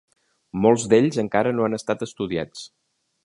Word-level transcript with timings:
Molts 0.65 0.85
d'ells 0.93 1.19
encara 1.25 1.53
no 1.57 1.67
han 1.67 1.79
estat 1.79 2.07
estudiats. 2.09 2.65